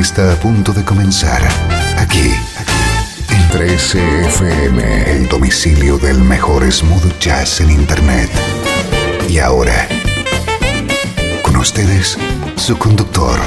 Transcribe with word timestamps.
Está 0.00 0.32
a 0.32 0.36
punto 0.36 0.72
de 0.72 0.84
comenzar 0.84 1.42
aquí 1.98 2.32
en 3.28 3.50
13FM, 3.50 5.06
el 5.06 5.28
domicilio 5.28 5.98
del 5.98 6.18
mejor 6.18 6.70
smooth 6.70 7.18
jazz 7.18 7.60
en 7.60 7.70
Internet. 7.70 8.30
Y 9.28 9.38
ahora, 9.38 9.86
con 11.42 11.56
ustedes, 11.56 12.16
su 12.56 12.78
conductor, 12.78 13.38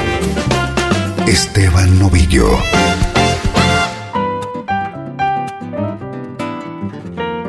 Esteban 1.25 1.97
Novillo. 1.97 2.47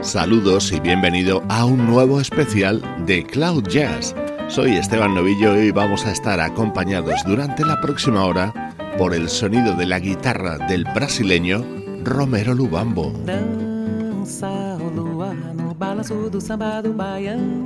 Saludos 0.01 0.73
y 0.73 0.81
bienvenido 0.81 1.43
a 1.49 1.67
un 1.67 1.87
nuevo 1.87 2.21
especial 2.21 2.83
de 3.05 3.25
Cloud 3.25 3.69
Jazz. 3.69 4.15
Soy 4.49 4.77
Esteban 4.77 5.15
Novillo 5.15 5.61
y 5.61 5.71
vamos 5.71 6.07
a 6.07 6.13
estar 6.13 6.41
acompañados 6.41 7.23
durante 7.27 7.65
la 7.65 7.79
próxima 7.81 8.25
hora 8.25 8.66
por 8.99 9.15
el 9.15 9.29
sonido 9.29 9.75
de 9.75 9.87
la 9.87 9.99
guitarra 9.99 10.59
del 10.59 10.85
brasileño 10.85 11.65
Romero 12.03 12.55
Lubambo. 12.55 13.13
Dança 13.25 14.79
o 14.81 14.89
luar 14.89 15.37
no 15.55 15.75
balanço 15.75 16.31
do 16.31 16.41
samba 16.41 16.81
do 16.81 16.93
baião. 16.93 17.65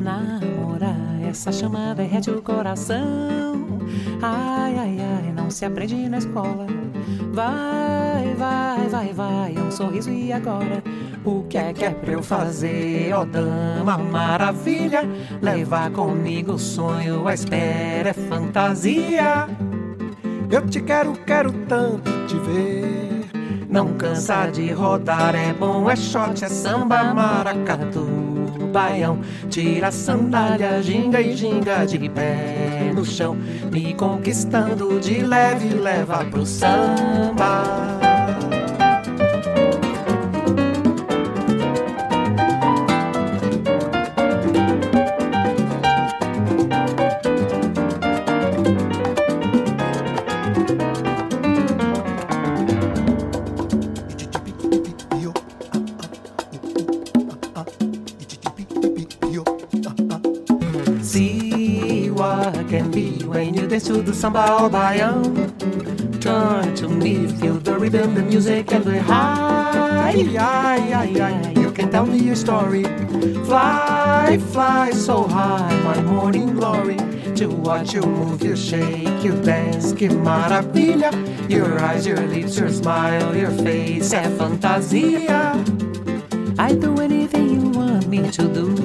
Namorar, 0.00 1.20
essa 1.26 1.50
chama 1.50 1.94
derrete 1.94 2.30
o 2.30 2.42
coração. 2.42 3.80
Ai, 4.20 4.76
ai, 4.76 4.98
ai, 5.00 5.32
não 5.34 5.50
se 5.50 5.64
aprende 5.64 6.08
na 6.08 6.18
escola. 6.18 6.66
Vai, 7.32 8.34
vai, 8.36 8.88
vai, 8.88 9.12
vai, 9.12 9.54
um 9.58 9.70
sorriso 9.70 10.10
e 10.10 10.32
agora? 10.32 10.82
O 11.24 11.44
que 11.44 11.56
é 11.56 11.72
que 11.72 11.84
é 11.86 11.90
pra 11.90 12.12
eu 12.12 12.22
fazer, 12.22 13.12
ó 13.14 13.22
oh, 13.22 13.24
dama 13.24 13.96
maravilha? 13.96 15.08
Levar 15.40 15.90
comigo 15.90 16.52
o 16.52 16.58
sonho, 16.58 17.26
a 17.26 17.32
espera 17.32 18.10
é 18.10 18.12
fantasia. 18.12 19.48
Eu 20.54 20.64
te 20.68 20.80
quero, 20.80 21.14
quero 21.26 21.52
tanto 21.66 22.12
te 22.28 22.36
ver. 22.36 23.28
Não 23.68 23.94
cansa 23.94 24.46
de 24.46 24.70
rodar, 24.70 25.34
é 25.34 25.52
bom, 25.52 25.90
é 25.90 25.96
shot, 25.96 26.44
é 26.44 26.48
samba, 26.48 27.12
maracatu, 27.12 28.06
baião. 28.72 29.18
Tira 29.50 29.88
a 29.88 29.90
sandália, 29.90 30.80
ginga 30.80 31.20
e 31.20 31.34
ginga 31.36 31.84
de 31.84 32.08
pé 32.08 32.92
no 32.94 33.04
chão. 33.04 33.36
Me 33.72 33.94
conquistando 33.94 35.00
de 35.00 35.24
leve, 35.24 35.70
leva 35.70 36.24
pro 36.24 36.46
samba. 36.46 38.13
To 63.84 64.00
the 64.00 64.14
samba 64.14 64.62
or 64.62 64.70
baião. 64.70 65.22
Turn 66.20 66.74
to 66.76 66.88
me, 66.88 67.28
feel 67.28 67.54
the 67.54 67.78
rhythm, 67.78 68.14
the 68.14 68.22
music, 68.22 68.72
and 68.72 68.82
the 68.82 69.02
high. 69.02 70.12
You 70.14 71.70
can 71.70 71.90
tell 71.90 72.06
me 72.06 72.18
your 72.18 72.36
story. 72.36 72.84
Fly, 73.44 74.38
fly 74.52 74.90
so 74.92 75.24
high, 75.24 75.76
my 75.84 76.00
morning 76.02 76.54
glory. 76.54 76.96
To 77.36 77.48
watch 77.48 77.92
you 77.92 78.00
move, 78.00 78.42
you 78.42 78.56
shake, 78.56 79.22
you 79.22 79.32
dance, 79.42 79.92
que 79.92 80.08
maravilha. 80.08 81.10
Your 81.50 81.78
eyes, 81.80 82.06
your 82.06 82.20
lips, 82.28 82.58
your 82.58 82.70
smile, 82.70 83.36
your 83.36 83.50
face, 83.50 84.14
é 84.14 84.30
fantasia. 84.38 85.52
I'd 86.58 86.80
do 86.80 87.00
anything 87.00 87.50
you 87.50 87.68
want 87.70 88.06
me 88.06 88.30
to 88.30 88.48
do. 88.48 88.83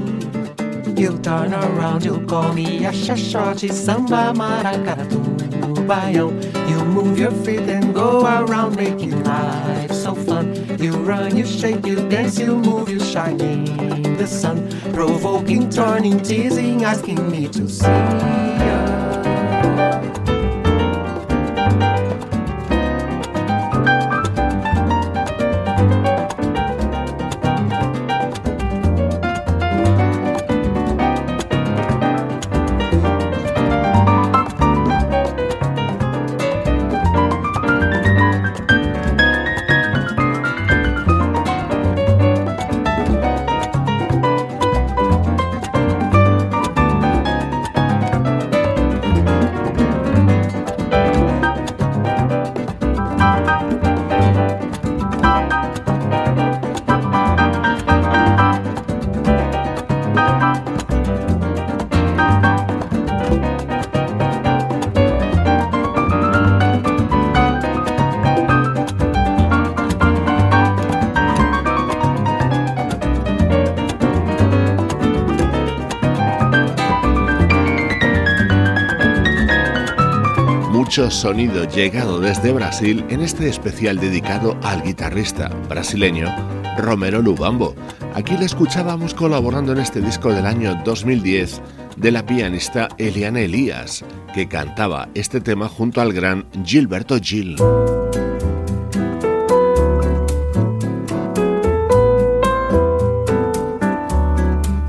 You 1.00 1.18
turn 1.20 1.54
around, 1.54 2.04
you 2.04 2.20
call 2.28 2.52
me 2.52 2.84
a 2.84 2.92
shashoti, 2.92 3.72
samba, 3.72 4.34
maracatu, 4.36 5.88
baião. 5.88 6.30
You 6.70 6.84
move 6.84 7.18
your 7.18 7.32
feet 7.32 7.70
and 7.70 7.94
go 7.96 8.26
around, 8.26 8.76
making 8.76 9.24
life 9.24 9.94
so 9.94 10.14
fun. 10.14 10.54
You 10.78 10.92
run, 10.92 11.38
you 11.38 11.46
shake, 11.46 11.86
you 11.86 11.96
dance, 12.10 12.38
you 12.38 12.58
move, 12.58 12.90
you 12.90 13.00
shine 13.00 13.40
in 13.40 14.18
the 14.18 14.28
sun. 14.28 14.68
Provoking, 14.92 15.70
turning, 15.70 16.20
teasing, 16.20 16.84
asking 16.84 17.32
me 17.32 17.48
to 17.48 17.70
see 17.70 18.49
ya. 80.90 81.12
sonido 81.12 81.66
llegado 81.66 82.20
desde 82.20 82.52
Brasil 82.52 83.06
en 83.10 83.22
este 83.22 83.48
especial 83.48 84.00
dedicado 84.00 84.58
al 84.64 84.82
guitarrista 84.82 85.50
brasileño 85.70 86.28
Romero 86.78 87.22
Lubambo. 87.22 87.76
Aquí 88.16 88.36
le 88.38 88.46
escuchábamos 88.46 89.14
colaborando 89.14 89.72
en 89.74 89.80
este 89.80 90.02
disco 90.02 90.34
del 90.34 90.46
año 90.46 90.82
2010 90.84 91.62
de 91.96 92.12
la 92.12 92.26
pianista 92.26 92.88
Eliane 92.98 93.46
Elías, 93.46 94.04
que 94.34 94.48
cantaba 94.48 95.10
este 95.14 95.42
tema 95.42 95.70
junto 95.70 96.02
al 96.02 96.12
gran 96.12 96.46
Gilberto 96.66 97.20
Gil. 97.22 97.56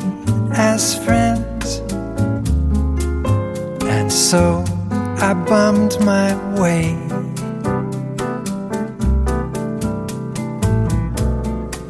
as 0.53 0.97
friends. 1.03 1.81
And 3.83 4.09
so 4.09 4.63
I 5.27 5.33
bummed 5.49 5.99
my 5.99 6.29
way. 6.57 6.93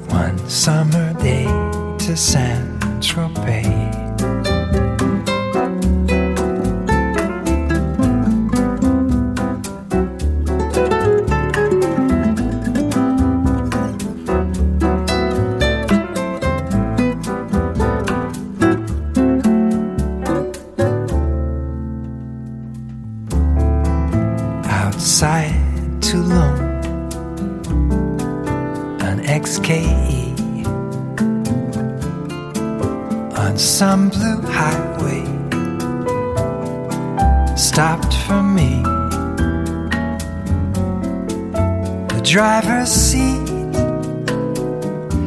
One 0.10 0.40
summer 0.50 1.14
day 1.22 1.46
to 2.06 2.18
San 2.18 2.80
Tropez. 3.02 3.77
6KE 29.48 30.68
on 33.38 33.58
some 33.58 34.10
blue 34.10 34.42
highway 34.42 35.24
stopped 37.56 38.14
for 38.26 38.44
me. 38.44 38.84
The 42.14 42.22
driver's 42.26 42.92
seat 42.92 43.48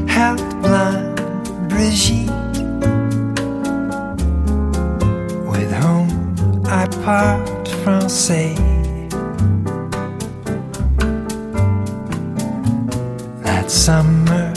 held 0.07 0.43
blind 0.61 1.17
Brigitte, 1.71 2.29
with 5.51 5.73
whom 5.81 6.67
I 6.67 6.87
part 7.05 7.67
français. 7.83 8.70
Summer 13.71 14.50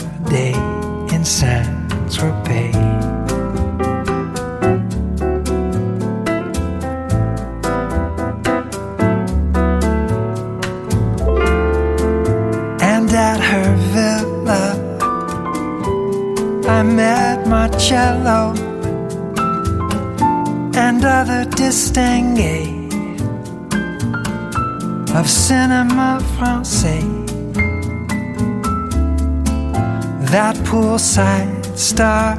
star 31.94 32.34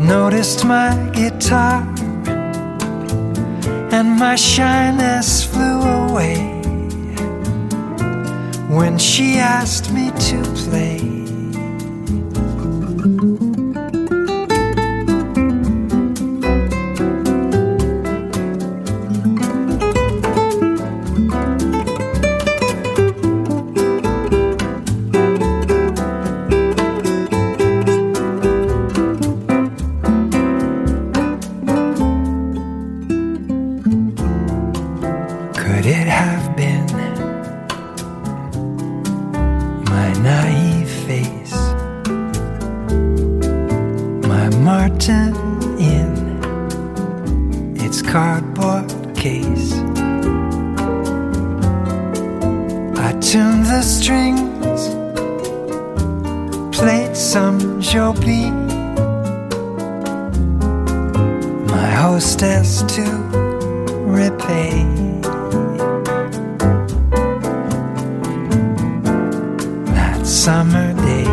noticed 0.00 0.64
my 0.64 0.96
guitar, 1.12 1.82
and 3.92 4.08
my 4.18 4.34
shyness 4.34 5.44
flew 5.44 5.80
away 6.08 6.38
when 8.76 8.96
she 8.96 9.36
asked 9.36 9.92
me 9.92 10.10
to 10.28 10.42
play. 10.64 11.11
case. 49.22 49.74
I 53.06 53.10
tuned 53.20 53.66
the 53.66 53.82
strings, 53.82 54.82
played 56.76 57.16
some 57.16 57.60
Jobim. 57.80 58.56
My 61.70 61.90
hostess 62.02 62.82
to 62.94 63.04
repay. 64.18 64.82
That 69.94 70.26
summer 70.26 70.94
day 70.94 71.28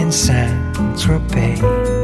in 0.00 0.10
Saint 0.10 0.56
Tropez. 0.96 1.95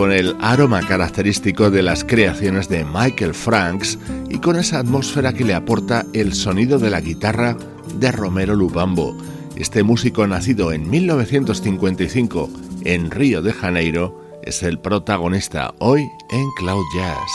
Con 0.00 0.12
el 0.12 0.34
aroma 0.40 0.80
característico 0.80 1.70
de 1.70 1.82
las 1.82 2.04
creaciones 2.04 2.70
de 2.70 2.86
Michael 2.86 3.34
Franks 3.34 3.98
y 4.30 4.38
con 4.38 4.56
esa 4.56 4.78
atmósfera 4.78 5.34
que 5.34 5.44
le 5.44 5.52
aporta 5.52 6.06
el 6.14 6.32
sonido 6.32 6.78
de 6.78 6.88
la 6.88 7.02
guitarra 7.02 7.54
de 7.96 8.10
Romero 8.10 8.56
Lubambo. 8.56 9.14
Este 9.56 9.82
músico 9.82 10.26
nacido 10.26 10.72
en 10.72 10.88
1955 10.88 12.48
en 12.84 13.10
Río 13.10 13.42
de 13.42 13.52
Janeiro 13.52 14.18
es 14.42 14.62
el 14.62 14.78
protagonista 14.78 15.74
hoy 15.80 16.00
en 16.30 16.46
Cloud 16.56 16.84
Jazz. 16.96 17.30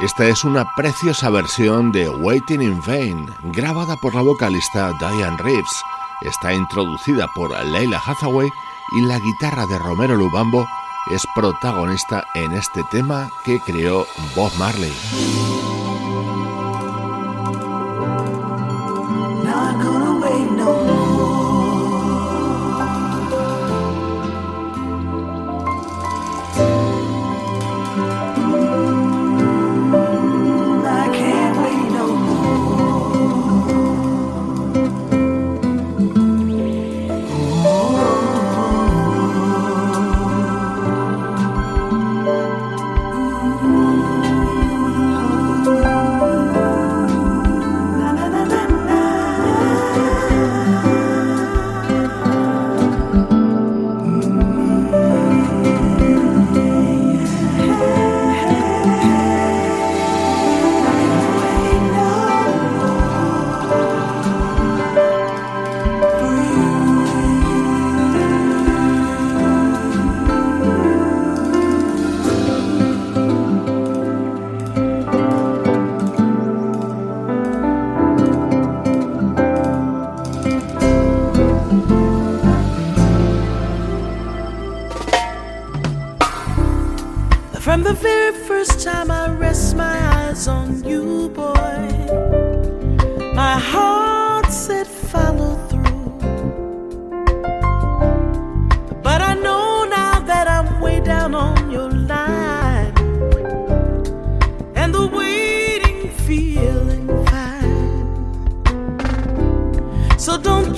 Esta 0.00 0.26
es 0.28 0.44
una 0.44 0.64
preciosa 0.76 1.28
versión 1.28 1.92
de 1.92 2.08
Waiting 2.08 2.62
in 2.62 2.80
Vain, 2.86 3.26
grabada 3.52 3.96
por 3.96 4.14
la 4.14 4.22
vocalista 4.22 4.94
Diane 4.98 5.36
Reeves. 5.36 5.84
Está 6.22 6.52
introducida 6.52 7.28
por 7.28 7.50
Leila 7.64 8.00
Hathaway 8.04 8.50
y 8.92 9.00
la 9.02 9.18
guitarra 9.18 9.66
de 9.66 9.78
Romero 9.78 10.16
Lubambo 10.16 10.66
es 11.10 11.26
protagonista 11.34 12.26
en 12.34 12.52
este 12.52 12.84
tema 12.84 13.30
que 13.44 13.60
creó 13.60 14.06
Bob 14.36 14.52
Marley. 14.58 14.92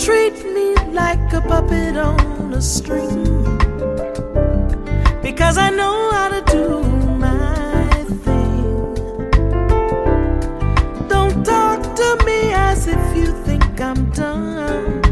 treat 0.04 0.35
me 0.52 0.75
like 0.90 1.32
a 1.32 1.40
puppet 1.42 1.97
on 1.97 2.52
a 2.54 2.61
string 2.61 3.23
because 5.23 5.56
I 5.56 5.71
know 5.71 6.11
how 6.11 6.28
to 6.28 6.42
do 6.50 6.82
my 7.25 7.87
thing. 8.25 8.94
Don't 11.06 11.44
talk 11.44 11.80
to 12.00 12.09
me 12.26 12.52
as 12.52 12.88
if 12.88 13.16
you 13.16 13.26
think 13.47 13.80
I'm 13.80 14.11
done. 14.11 15.04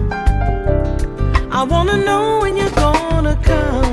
I 1.52 1.62
wanna 1.62 1.96
know 1.98 2.40
when 2.40 2.56
you're 2.56 2.70
gonna 2.70 3.36
come. 3.44 3.89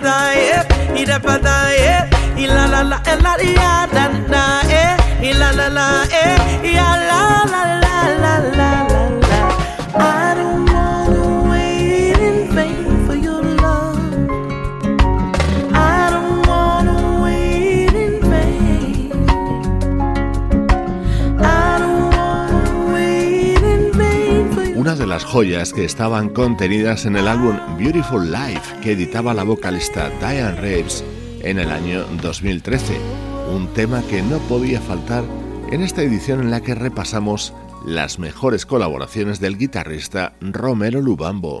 da 0.00 0.10
da, 0.10 0.32
eh, 0.34 1.00
i 1.00 1.04
da 1.04 1.18
da, 1.18 1.72
eh, 1.74 2.08
i 2.36 2.46
la 2.46 2.66
la 2.66 2.82
la, 2.82 3.00
la 3.22 3.36
la. 3.36 3.87
joyas 25.24 25.72
que 25.72 25.84
estaban 25.84 26.28
contenidas 26.28 27.06
en 27.06 27.16
el 27.16 27.28
álbum 27.28 27.56
Beautiful 27.78 28.30
Life 28.30 28.80
que 28.82 28.92
editaba 28.92 29.34
la 29.34 29.44
vocalista 29.44 30.10
Diane 30.20 30.60
Reeves 30.60 31.04
en 31.40 31.58
el 31.58 31.70
año 31.70 32.04
2013, 32.22 32.98
un 33.54 33.68
tema 33.68 34.02
que 34.02 34.22
no 34.22 34.38
podía 34.40 34.80
faltar 34.80 35.24
en 35.70 35.82
esta 35.82 36.02
edición 36.02 36.40
en 36.40 36.50
la 36.50 36.60
que 36.60 36.74
repasamos 36.74 37.54
las 37.86 38.18
mejores 38.18 38.66
colaboraciones 38.66 39.40
del 39.40 39.56
guitarrista 39.56 40.34
Romero 40.40 41.00
Lubambo. 41.00 41.60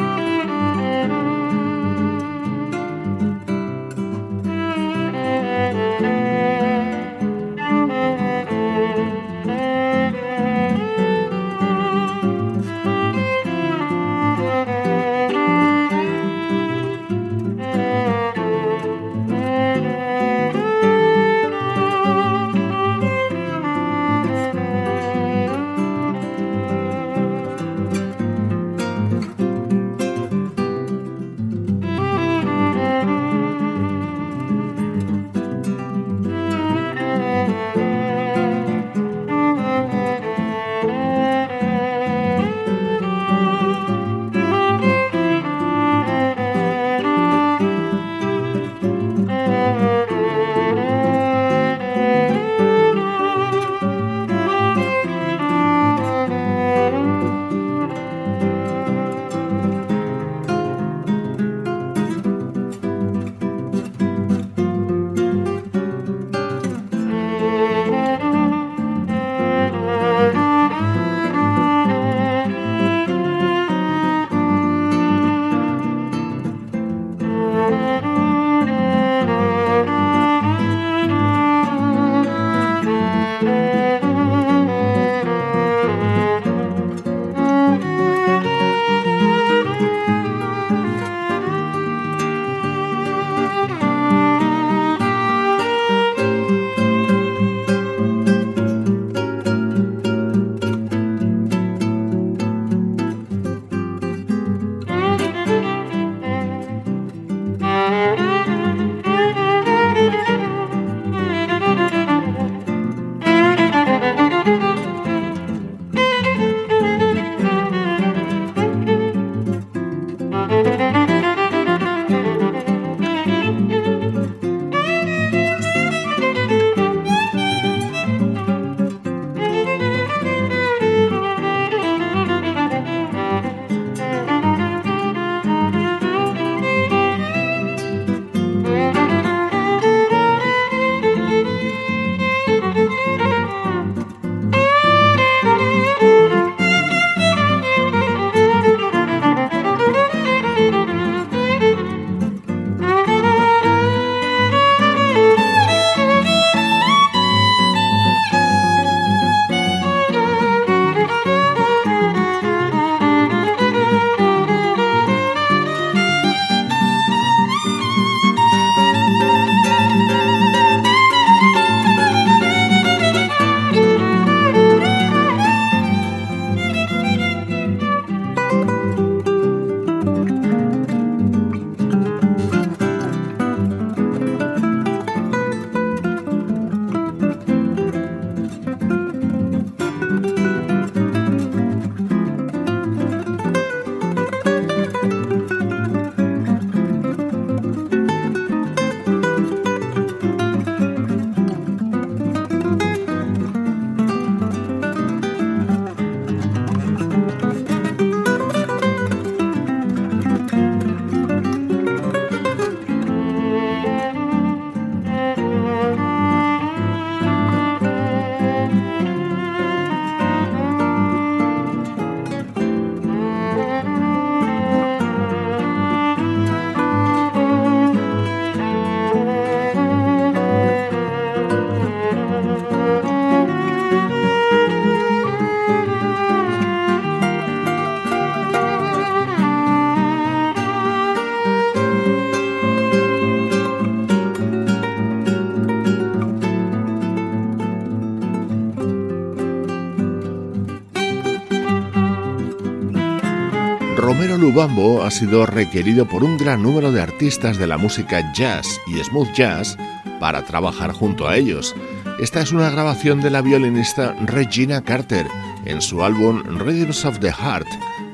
Lubambo 254.61 255.01
ha 255.01 255.09
sido 255.09 255.47
requerido 255.47 256.07
por 256.07 256.23
un 256.23 256.37
gran 256.37 256.61
número 256.61 256.91
de 256.91 257.01
artistas 257.01 257.57
de 257.57 257.65
la 257.65 257.79
música 257.79 258.31
jazz 258.31 258.79
y 258.85 259.03
smooth 259.03 259.33
jazz 259.33 259.75
para 260.19 260.45
trabajar 260.45 260.91
junto 260.91 261.27
a 261.27 261.35
ellos. 261.35 261.75
Esta 262.19 262.41
es 262.41 262.51
una 262.51 262.69
grabación 262.69 263.21
de 263.21 263.31
la 263.31 263.41
violinista 263.41 264.15
Regina 264.23 264.83
Carter 264.83 265.25
en 265.65 265.81
su 265.81 266.03
álbum 266.03 266.43
Rhythms 266.59 267.05
of 267.05 267.17
the 267.17 267.31
Heart 267.31 267.69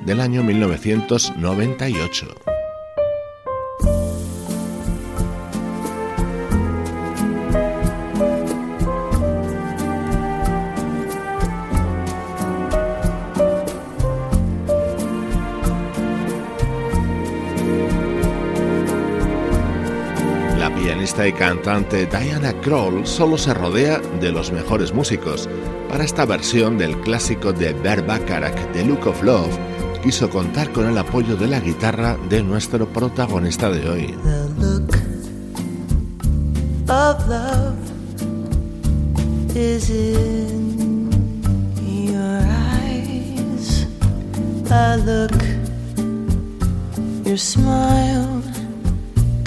del 0.06 0.22
año 0.22 0.42
1998. 0.42 2.47
Pianista 21.08 21.26
y 21.26 21.32
cantante 21.32 22.06
Diana 22.06 22.52
Kroll 22.60 23.08
solo 23.08 23.38
se 23.38 23.54
rodea 23.54 24.00
de 24.20 24.30
los 24.30 24.52
mejores 24.52 24.94
músicos. 24.94 25.48
Para 25.88 26.04
esta 26.04 26.26
versión 26.26 26.78
del 26.78 27.00
clásico 27.00 27.54
de 27.54 27.72
Bert 27.72 28.06
Bacharach, 28.06 28.74
The 28.74 28.84
Look 28.84 29.08
of 29.08 29.24
Love, 29.24 29.58
quiso 30.04 30.30
contar 30.30 30.70
con 30.74 30.86
el 30.86 30.98
apoyo 30.98 31.38
de 31.38 31.48
la 31.48 31.62
guitarra 31.62 32.18
de 32.30 32.44
nuestro 32.44 32.92
protagonista 32.92 33.70
de 33.70 33.90
hoy. 33.90 34.08
The 34.18 34.50
look 34.60 34.92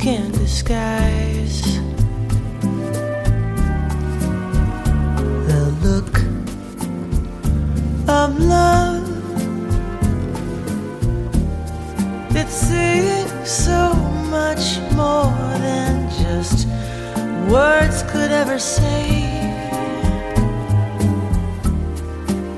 can't 0.00 0.32
disguise. 0.32 1.60
The 5.46 5.62
look 5.84 6.16
of 8.08 8.38
love. 8.38 9.06
It's 12.34 12.54
saying 12.54 13.28
so 13.44 13.92
much 14.30 14.80
more 14.96 15.36
than 15.66 16.08
just 16.22 16.66
words 17.50 18.02
could 18.04 18.32
ever 18.32 18.58
say. 18.58 19.24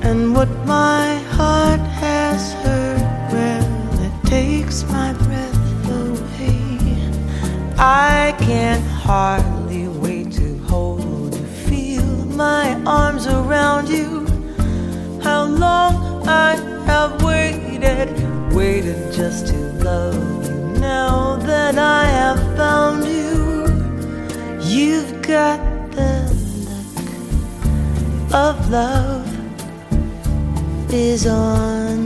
And 0.01 0.33
what 0.33 0.49
my 0.65 1.22
I 7.85 8.33
can 8.39 8.81
hardly 8.81 9.89
wait 9.89 10.31
to 10.39 10.57
hold 10.69 11.35
you, 11.35 11.45
feel 11.67 12.05
my 12.27 12.81
arms 12.85 13.27
around 13.27 13.89
you. 13.89 14.25
How 15.21 15.43
long 15.43 16.25
I 16.25 16.55
have 16.85 17.21
waited, 17.21 18.07
waited 18.53 19.11
just 19.11 19.47
to 19.47 19.57
love 19.83 20.15
you. 20.47 20.79
Now 20.79 21.35
that 21.41 21.77
I 21.77 22.05
have 22.05 22.39
found 22.55 23.03
you, 23.03 23.67
you've 24.61 25.21
got 25.21 25.59
the 25.91 26.31
look 26.69 28.33
of 28.33 28.69
love 28.69 29.27
is 30.89 31.27
on 31.27 31.99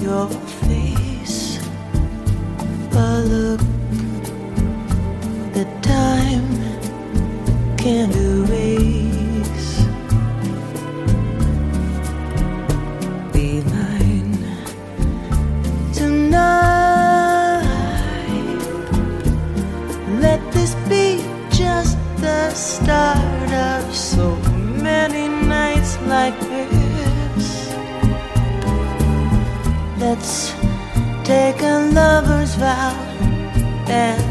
your 0.00 0.26
face. 0.64 1.58
A 2.92 3.20
look 3.24 3.73
can't 7.84 8.16
erase. 8.16 9.84
Be 13.30 13.60
mine 13.74 14.38
tonight. 15.92 17.60
Let 20.24 20.40
this 20.54 20.74
be 20.88 21.20
just 21.50 21.98
the 22.22 22.48
start 22.54 23.52
of 23.52 23.94
so 23.94 24.34
many 24.80 25.28
nights 25.28 26.00
like 26.06 26.40
this. 26.40 27.46
Let's 29.98 30.54
take 31.22 31.60
a 31.60 31.90
lover's 31.92 32.54
vow 32.54 32.96
and 33.88 34.23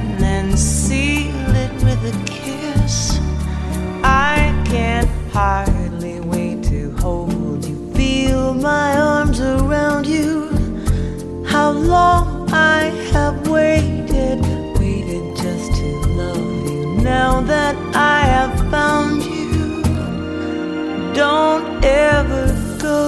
Can't 4.73 5.07
hardly 5.31 6.19
wait 6.19 6.63
to 6.63 6.91
hold 6.97 7.63
you, 7.63 7.93
feel 7.93 8.55
my 8.55 8.97
arms 8.97 9.39
around 9.39 10.07
you. 10.07 10.49
How 11.45 11.69
long 11.69 12.51
I 12.51 12.85
have 13.11 13.47
waited, 13.47 14.41
waited 14.79 15.35
just 15.37 15.75
to 15.75 15.87
love 16.17 16.71
you. 16.71 16.87
Now 17.03 17.41
that 17.41 17.75
I 17.95 18.21
have 18.21 18.71
found 18.71 19.21
you, 19.21 19.83
don't 21.13 21.85
ever 21.85 22.47
go. 22.81 22.99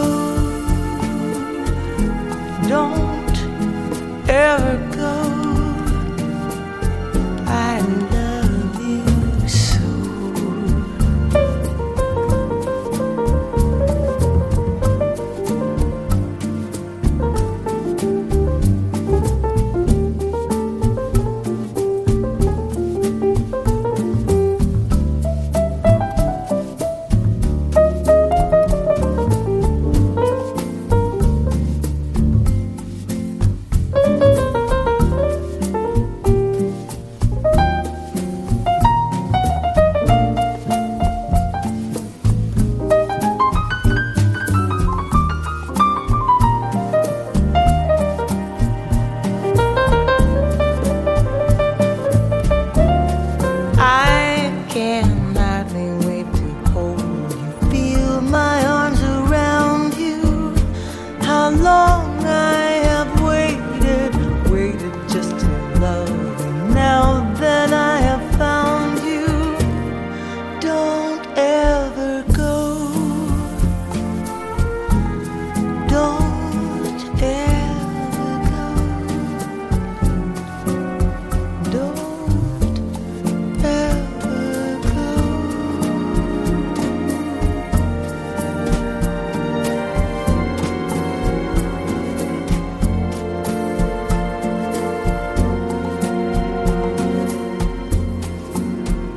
Don't 2.67 3.35
ever 4.29 4.84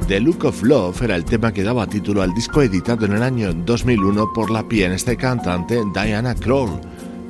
The 0.09 0.21
Look 0.21 0.47
of 0.47 0.62
Love 0.62 1.03
era 1.03 1.16
el 1.16 1.27
tema 1.27 1.53
que 1.53 1.62
daba 1.62 1.87
título 1.87 2.23
al 2.23 2.33
disco 2.33 2.62
editado 2.62 3.05
en 3.05 3.12
el 3.12 3.23
año 3.23 3.53
2001 3.53 4.33
por 4.33 4.51
la 4.51 4.66
pianista 4.66 5.12
y 5.12 5.18
cantante 5.18 5.83
Diana 5.92 6.35
Kroll. 6.35 6.81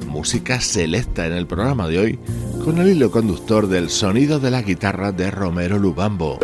Música 0.07 0.61
selecta 0.61 1.27
en 1.27 1.33
el 1.33 1.49
programa 1.49 1.88
de 1.88 1.99
hoy 1.99 2.19
con 2.64 2.79
el 2.79 2.91
hilo 2.91 3.11
conductor 3.11 3.67
del 3.67 3.91
sonido 3.91 4.38
de 4.38 4.53
la 4.53 4.62
guitarra 4.62 5.11
de 5.11 5.29
Romero 5.29 5.77
Lubambo. 5.77 6.38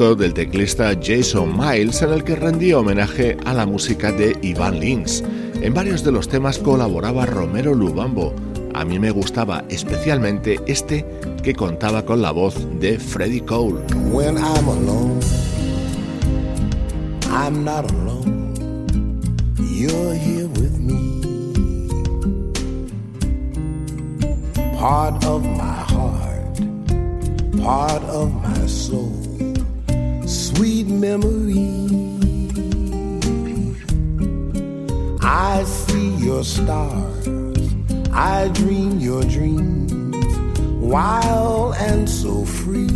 Del 0.00 0.32
teclista 0.32 0.98
Jason 0.98 1.58
Miles 1.58 2.00
en 2.00 2.10
el 2.10 2.24
que 2.24 2.34
rendía 2.34 2.78
homenaje 2.78 3.36
a 3.44 3.52
la 3.52 3.66
música 3.66 4.10
de 4.10 4.34
Ivan 4.40 4.80
Lins. 4.80 5.22
En 5.60 5.74
varios 5.74 6.02
de 6.02 6.10
los 6.10 6.26
temas 6.26 6.58
colaboraba 6.58 7.26
Romero 7.26 7.74
Lubambo. 7.74 8.34
A 8.72 8.82
mí 8.86 8.98
me 8.98 9.10
gustaba 9.10 9.62
especialmente 9.68 10.58
este 10.66 11.04
que 11.42 11.54
contaba 11.54 12.06
con 12.06 12.22
la 12.22 12.30
voz 12.30 12.54
de 12.80 12.98
Freddie 12.98 13.44
Cole. 13.44 13.82
You're 19.80 20.14
here 20.14 20.46
with 20.46 20.78
me. 20.78 21.20
Part 24.78 25.24
of 25.26 25.44
my 25.44 25.84
heart, 25.92 26.60
part 27.62 28.02
of 28.04 28.32
my 28.42 28.66
soul. 28.66 29.09
Sweet 30.60 30.88
memory. 30.88 31.88
I 35.22 35.64
see 35.64 36.10
your 36.16 36.44
stars. 36.44 37.26
I 38.12 38.48
dream 38.48 39.00
your 39.00 39.22
dreams, 39.22 40.26
wild 40.76 41.76
and 41.76 42.06
so 42.06 42.44
free. 42.44 42.92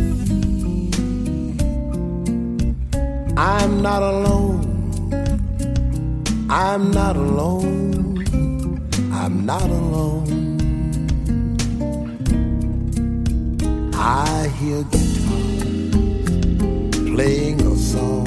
I'm 3.34 3.80
not 3.80 4.02
alone. 4.02 4.60
I'm 6.50 6.90
not 6.90 7.16
alone. 7.16 8.28
I'm 9.10 9.46
not 9.46 9.70
alone. 9.70 10.28
I 13.94 14.48
hear 14.58 14.82
guitar 14.82 15.23
playing 17.14 17.60
a 17.60 17.76
song 17.76 18.26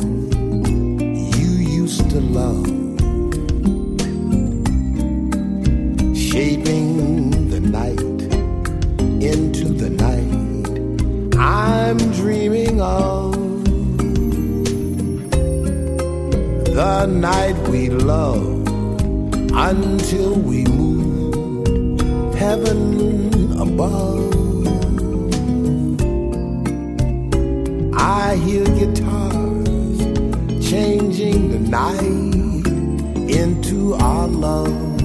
you 1.36 1.50
used 1.82 2.10
to 2.10 2.22
love, 2.22 2.66
shaping 6.16 7.50
the 7.50 7.60
night 7.60 8.00
into 9.22 9.66
the 9.66 9.90
night 9.90 11.38
I'm 11.38 11.98
dreaming 12.14 12.80
of. 12.80 13.36
The 16.74 17.08
night 17.08 17.58
we 17.68 17.90
loved 17.90 18.70
until 19.52 20.34
we 20.36 20.64
moved 20.64 22.36
heaven 22.36 23.60
above. 23.60 24.27
I 28.10 28.38
hear 28.38 28.64
guitars 28.64 30.00
changing 30.66 31.52
the 31.52 31.60
night 31.60 32.66
into 33.30 33.96
our 33.96 34.28
love. 34.30 35.02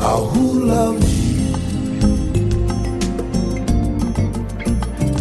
Oh, 0.00 0.30
who 0.32 0.64
loves 0.64 1.12
you? 1.28 1.56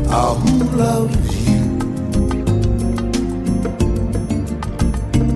Oh, 0.07 0.35
who 0.35 0.63
loves 0.77 1.49
you? 1.49 1.63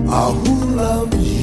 Oh, 0.08 0.32
who 0.32 0.54
loves 0.74 1.30
you? 1.30 1.39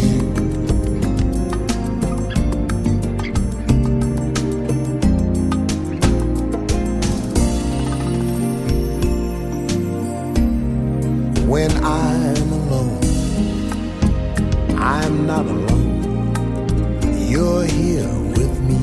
Not 15.37 15.45
alone. 15.45 17.29
You're 17.29 17.65
here 17.65 18.13
with 18.37 18.55
me. 18.69 18.79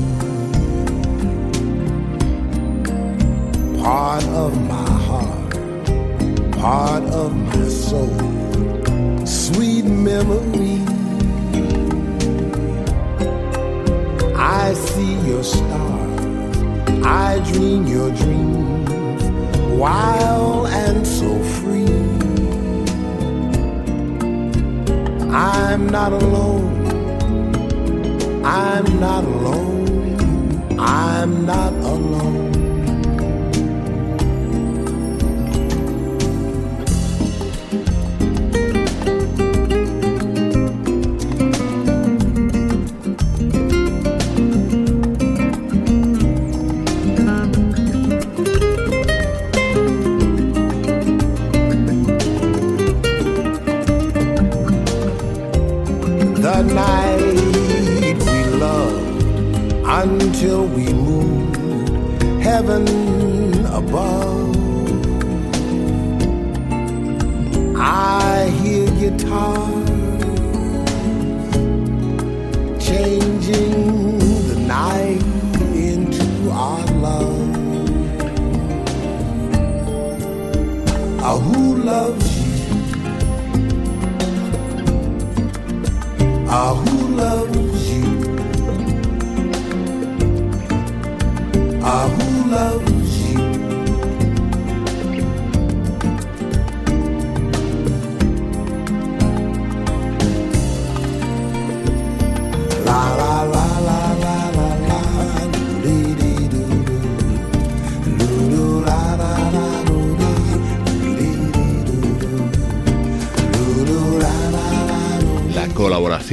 Part 3.83 4.23
of 4.43 4.51
my 4.73 4.91
heart, 5.07 5.51
part 6.53 7.03
of 7.03 7.35
my 7.35 7.67
soul. 7.67 8.15
Sweet 9.25 9.85
memory. 9.85 10.77
I 14.35 14.73
see 14.73 15.13
your 15.27 15.43
stars. 15.43 16.55
I 17.03 17.39
dream 17.51 17.85
your 17.85 18.11
dreams. 18.11 19.23
Wild 19.81 20.67
and 20.67 21.05
so 21.05 21.31
free. 21.57 22.24
I'm 25.37 25.87
not 25.87 26.13
alone. 26.13 26.87
I'm 28.45 28.99
not 29.01 29.25
alone. 29.25 30.79
I'm 30.79 31.45
not 31.45 31.73
alone. 31.73 32.44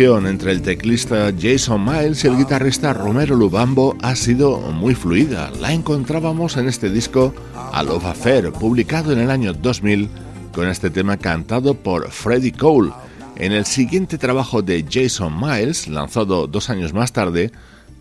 Entre 0.03 0.51
el 0.51 0.63
teclista 0.63 1.33
Jason 1.41 1.85
Miles 1.85 2.25
y 2.25 2.27
el 2.27 2.37
guitarrista 2.37 2.93
Romero 2.93 3.37
Lubambo 3.37 3.97
ha 4.03 4.17
sido 4.17 4.59
muy 4.59 4.97
fluida. 4.97 5.53
La 5.61 5.73
encontrábamos 5.73 6.57
en 6.57 6.67
este 6.67 6.91
disco 6.91 7.33
A 7.73 7.85
Love 7.85 8.07
Affair, 8.07 8.51
publicado 8.51 9.13
en 9.13 9.21
el 9.21 9.31
año 9.31 9.53
2000, 9.53 10.09
con 10.53 10.67
este 10.67 10.91
tema 10.91 11.19
cantado 11.19 11.75
por 11.75 12.11
Freddie 12.11 12.51
Cole. 12.51 12.91
En 13.37 13.53
el 13.53 13.65
siguiente 13.65 14.19
trabajo 14.19 14.61
de 14.61 14.85
Jason 14.91 15.39
Miles, 15.41 15.87
lanzado 15.87 16.49
dos 16.49 16.69
años 16.69 16.93
más 16.93 17.13
tarde, 17.13 17.53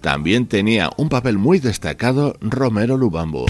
también 0.01 0.47
tenía 0.47 0.89
un 0.97 1.07
papel 1.07 1.37
muy 1.37 1.59
destacado 1.59 2.35
Romero 2.41 2.97
Lubambo. 2.97 3.45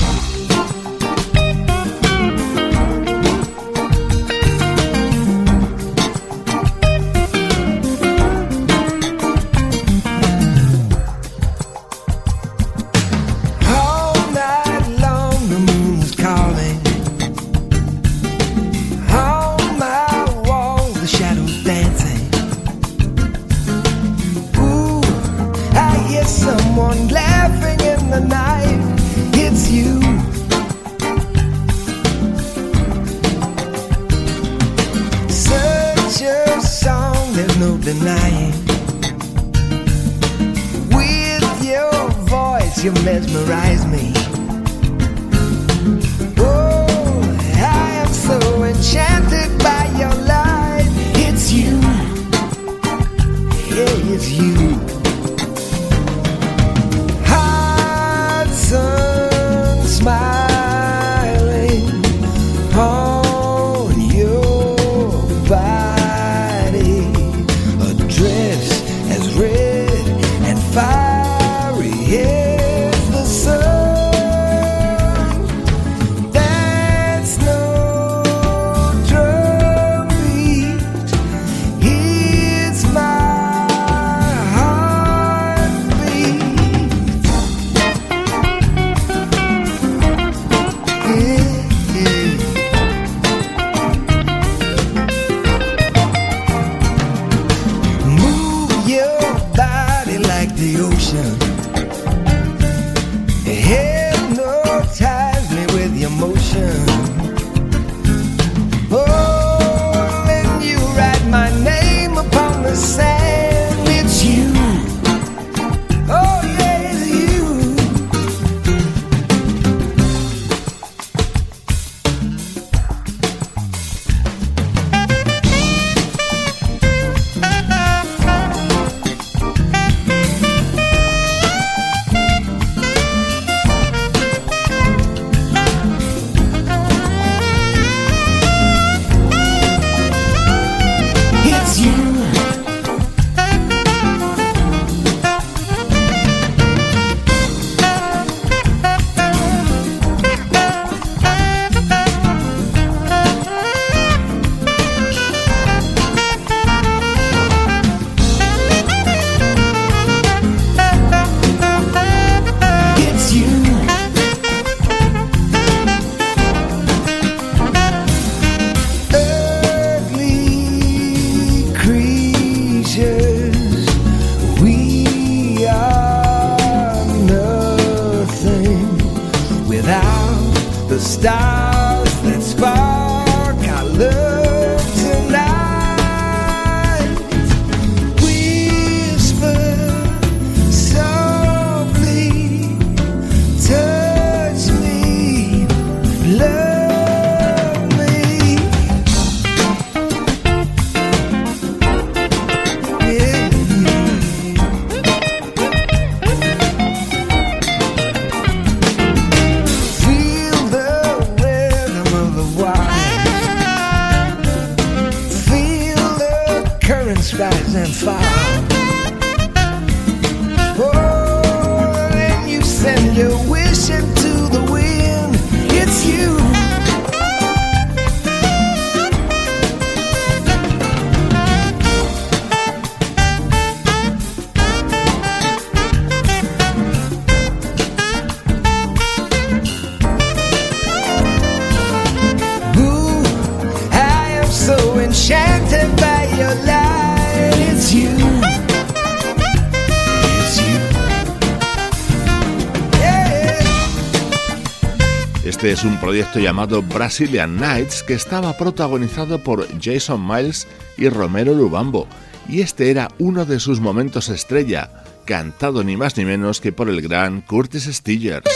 Este 255.43 255.71
es 255.73 255.83
un 255.83 255.99
proyecto 255.99 256.39
llamado 256.39 256.81
Brazilian 256.81 257.57
Nights 257.57 258.03
que 258.03 258.13
estaba 258.13 258.57
protagonizado 258.57 259.43
por 259.43 259.67
Jason 259.81 260.25
Miles 260.25 260.67
y 260.97 261.09
Romero 261.09 261.53
Lubambo, 261.53 262.07
y 262.47 262.61
este 262.61 262.89
era 262.89 263.09
uno 263.19 263.45
de 263.45 263.59
sus 263.59 263.79
momentos 263.79 264.29
estrella, 264.29 265.03
cantado 265.25 265.83
ni 265.83 265.97
más 265.97 266.15
ni 266.17 266.25
menos 266.25 266.61
que 266.61 266.71
por 266.71 266.89
el 266.89 267.01
gran 267.01 267.41
Curtis 267.41 267.83
Stigers. 267.83 268.49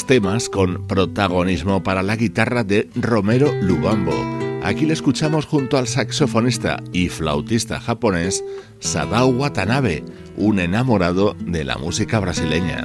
Temas 0.00 0.48
con 0.48 0.86
protagonismo 0.86 1.82
para 1.82 2.02
la 2.02 2.16
guitarra 2.16 2.64
de 2.64 2.88
Romero 2.96 3.52
Lubambo. 3.60 4.14
Aquí 4.64 4.86
le 4.86 4.94
escuchamos 4.94 5.44
junto 5.44 5.76
al 5.76 5.86
saxofonista 5.86 6.82
y 6.92 7.10
flautista 7.10 7.78
japonés 7.78 8.42
Sadao 8.80 9.28
Watanabe, 9.28 10.02
un 10.36 10.60
enamorado 10.60 11.36
de 11.40 11.64
la 11.64 11.76
música 11.76 12.20
brasileña. 12.20 12.82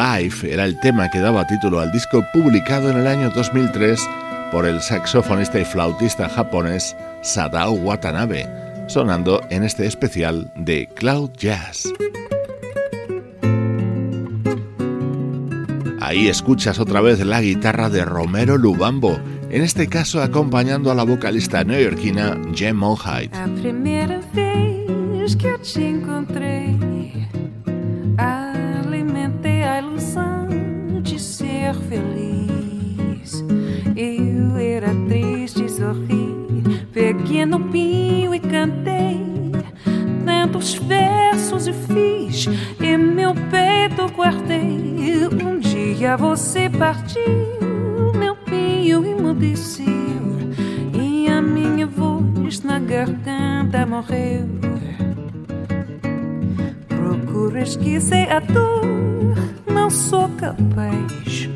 Life 0.00 0.50
era 0.50 0.64
el 0.64 0.80
tema 0.80 1.10
que 1.10 1.18
daba 1.18 1.46
título 1.46 1.78
al 1.78 1.92
disco 1.92 2.24
publicado 2.32 2.90
en 2.90 2.96
el 2.96 3.06
año 3.06 3.28
2003 3.28 4.00
por 4.50 4.64
el 4.64 4.80
saxofonista 4.80 5.60
y 5.60 5.64
flautista 5.66 6.26
japonés 6.26 6.96
Sadao 7.20 7.72
Watanabe, 7.72 8.48
sonando 8.88 9.42
en 9.50 9.62
este 9.62 9.84
especial 9.86 10.50
de 10.56 10.88
Cloud 10.94 11.32
Jazz. 11.36 11.92
Ahí 16.00 16.28
escuchas 16.28 16.78
otra 16.78 17.02
vez 17.02 17.20
la 17.20 17.42
guitarra 17.42 17.90
de 17.90 18.06
Romero 18.06 18.56
Lubambo, 18.56 19.20
en 19.50 19.60
este 19.60 19.86
caso 19.86 20.22
acompañando 20.22 20.90
a 20.90 20.94
la 20.94 21.04
vocalista 21.04 21.62
neoyorquina 21.62 22.38
Jem 22.54 22.76
Monheit. 22.76 23.34
ser 25.62 26.89
no 37.46 37.60
pinho 37.60 38.34
e 38.34 38.40
cantei 38.40 39.20
tantos 40.24 40.74
versos 40.74 41.66
e 41.66 41.72
fiz 41.72 42.46
e 42.80 42.96
meu 42.96 43.34
peito 43.34 44.06
guardei. 44.14 45.28
Um 45.42 45.58
dia 45.58 46.16
você 46.16 46.68
partiu, 46.68 47.22
meu 48.18 48.34
pinho 48.36 49.04
emudeceu 49.04 49.86
e 50.94 51.28
a 51.28 51.40
minha 51.40 51.86
voz 51.86 52.62
na 52.62 52.78
garganta 52.78 53.86
morreu. 53.86 54.46
Procuro 56.88 57.58
esquecer 57.58 58.30
a 58.30 58.40
dor, 58.40 58.84
não 59.66 59.90
sou 59.90 60.28
capaz 60.30 61.50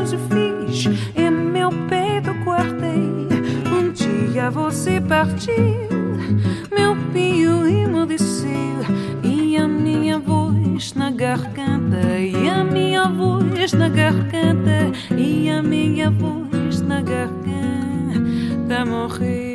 gestos 0.00 0.12
eu 0.12 0.18
fiz 0.18 0.84
e 1.14 1.30
meu 1.30 1.70
peito 1.88 2.32
guardei. 2.44 3.28
Um 3.70 3.92
dia 3.92 4.50
você 4.50 5.00
partiu, 5.00 5.54
meu 6.70 6.96
pio 7.12 7.66
emudeceu 7.66 8.50
e 9.22 9.56
a 9.56 9.68
minha 9.68 10.18
voz 10.18 10.94
na 10.94 11.10
garganta, 11.10 12.18
e 12.18 12.48
a 12.48 12.64
minha 12.64 13.08
voz 13.08 13.72
na 13.72 13.88
garganta, 13.88 14.90
e 15.16 15.50
a 15.50 15.62
minha 15.62 16.10
voz 16.10 16.80
na 16.80 17.00
garganta 17.02 18.84
morreu. 18.86 19.49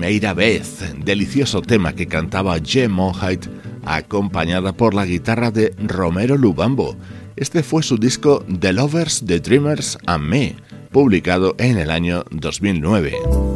Primeira 0.00 0.32
vez, 0.32 0.82
delicioso 1.04 1.60
tema 1.60 1.92
que 1.92 2.06
cantaba 2.06 2.58
Jem 2.58 2.90
Monheit 2.90 3.44
acompañada 3.84 4.72
por 4.72 4.94
la 4.94 5.04
guitarra 5.04 5.50
de 5.50 5.74
Romero 5.76 6.38
Lubambo. 6.38 6.96
Este 7.36 7.62
fue 7.62 7.82
su 7.82 7.98
disco 7.98 8.42
The 8.60 8.72
Lovers, 8.72 9.22
The 9.26 9.40
Dreamers 9.40 9.98
and 10.06 10.24
Me, 10.24 10.56
publicado 10.90 11.54
en 11.58 11.76
el 11.76 11.90
año 11.90 12.24
2009. 12.30 13.49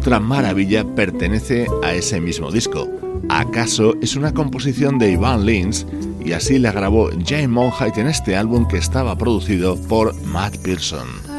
Otra 0.00 0.18
maravilla 0.18 0.82
pertenece 0.82 1.66
a 1.82 1.92
ese 1.92 2.22
mismo 2.22 2.50
disco. 2.50 2.88
¿Acaso 3.28 3.94
es 4.00 4.16
una 4.16 4.32
composición 4.32 4.98
de 4.98 5.12
Ivan 5.12 5.44
Lins 5.44 5.86
y 6.24 6.32
así 6.32 6.58
la 6.58 6.72
grabó 6.72 7.10
Jane 7.22 7.48
Monheit 7.48 7.98
en 7.98 8.06
este 8.06 8.34
álbum 8.34 8.66
que 8.66 8.78
estaba 8.78 9.18
producido 9.18 9.76
por 9.76 10.14
Matt 10.22 10.56
Pearson? 10.56 11.29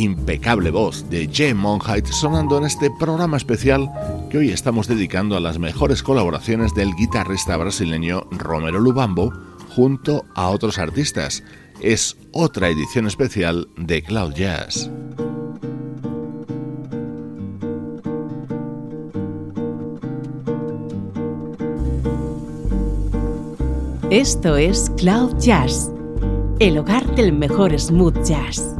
Impecable 0.00 0.70
voz 0.70 1.08
de 1.10 1.28
Jay 1.30 1.52
Monheit 1.52 2.06
sonando 2.06 2.56
en 2.56 2.64
este 2.64 2.90
programa 2.98 3.36
especial 3.36 3.90
que 4.30 4.38
hoy 4.38 4.50
estamos 4.50 4.88
dedicando 4.88 5.36
a 5.36 5.40
las 5.40 5.58
mejores 5.58 6.02
colaboraciones 6.02 6.74
del 6.74 6.94
guitarrista 6.94 7.56
brasileño 7.56 8.22
Romero 8.30 8.80
Lubambo 8.80 9.32
junto 9.68 10.24
a 10.34 10.48
otros 10.48 10.78
artistas. 10.78 11.42
Es 11.82 12.16
otra 12.32 12.68
edición 12.68 13.06
especial 13.06 13.68
de 13.76 14.02
Cloud 14.02 14.32
Jazz. 14.34 14.90
Esto 24.10 24.56
es 24.56 24.90
Cloud 24.96 25.36
Jazz, 25.38 25.90
el 26.58 26.78
hogar 26.78 27.14
del 27.14 27.32
mejor 27.32 27.78
smooth 27.78 28.24
jazz. 28.24 28.79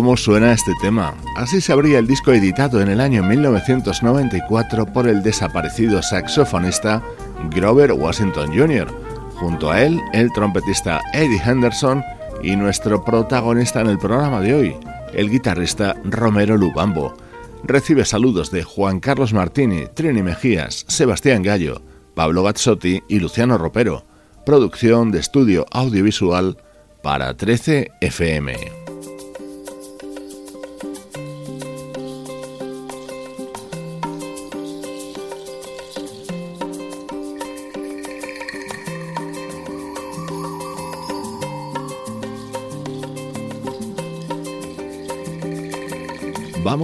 Cómo 0.00 0.16
suena 0.16 0.52
este 0.54 0.72
tema. 0.80 1.14
Así 1.36 1.60
se 1.60 1.74
abría 1.74 1.98
el 1.98 2.06
disco 2.06 2.32
editado 2.32 2.80
en 2.80 2.88
el 2.88 3.02
año 3.02 3.22
1994 3.22 4.86
por 4.86 5.06
el 5.06 5.22
desaparecido 5.22 6.02
saxofonista 6.02 7.02
Grover 7.50 7.92
Washington 7.92 8.48
Jr. 8.56 8.88
Junto 9.34 9.70
a 9.70 9.82
él, 9.82 10.00
el 10.14 10.32
trompetista 10.32 11.02
Eddie 11.12 11.42
Henderson 11.44 12.02
y 12.42 12.56
nuestro 12.56 13.04
protagonista 13.04 13.82
en 13.82 13.88
el 13.88 13.98
programa 13.98 14.40
de 14.40 14.54
hoy, 14.54 14.76
el 15.12 15.28
guitarrista 15.28 15.94
Romero 16.04 16.56
Lubambo. 16.56 17.14
Recibe 17.64 18.06
saludos 18.06 18.50
de 18.50 18.62
Juan 18.62 19.00
Carlos 19.00 19.34
Martini, 19.34 19.84
Trini 19.92 20.22
Mejías, 20.22 20.86
Sebastián 20.88 21.42
Gallo, 21.42 21.82
Pablo 22.14 22.42
Gazzotti 22.44 23.02
y 23.06 23.20
Luciano 23.20 23.58
Ropero. 23.58 24.06
Producción 24.46 25.10
de 25.10 25.18
estudio 25.18 25.66
audiovisual 25.70 26.56
para 27.02 27.36
13 27.36 27.90
FM. 28.00 28.79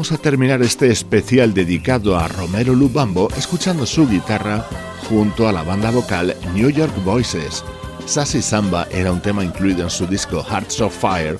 Vamos 0.09 0.20
a 0.20 0.22
terminar 0.22 0.62
este 0.62 0.88
especial 0.88 1.52
dedicado 1.52 2.16
a 2.16 2.28
Romero 2.28 2.76
Lubambo 2.76 3.28
escuchando 3.36 3.84
su 3.86 4.09
guitarra 4.09 4.64
junto 5.09 5.48
a 5.48 5.52
la 5.52 5.64
banda 5.64 5.90
vocal 5.90 6.36
New 6.54 6.70
York 6.70 6.92
Voices. 7.04 7.64
Sassy 8.04 8.40
Samba 8.40 8.86
era 8.92 9.11
un 9.11 9.20
tema 9.20 9.42
incluido 9.42 9.82
en 9.82 9.90
su 9.90 10.07
disco 10.07 10.44
Hearts 10.44 10.80
of 10.80 10.96
Fire 10.96 11.36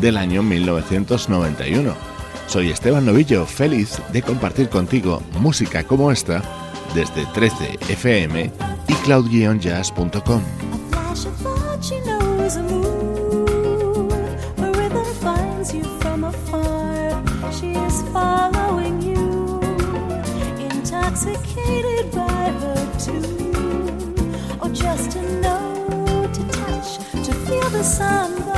del 0.00 0.16
año 0.16 0.42
1991. 0.42 1.94
Soy 2.48 2.70
Esteban 2.70 3.06
Novillo, 3.06 3.46
feliz 3.46 4.02
de 4.12 4.20
compartir 4.20 4.68
contigo 4.68 5.22
música 5.38 5.84
como 5.84 6.10
esta 6.10 6.42
desde 6.96 7.24
13 7.26 7.78
FM 7.88 8.50
y 8.88 8.94
cloud-jazz.com. 8.94 10.42
samba. 27.88 28.57